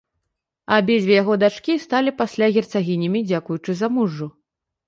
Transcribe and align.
А 0.71 0.77
абедзве 0.83 1.13
яго 1.21 1.33
дачкі 1.43 1.75
сталі 1.85 2.13
пасля 2.23 2.45
герцагінямі 2.57 3.19
дзякуючы 3.29 3.71
замужжу. 3.83 4.27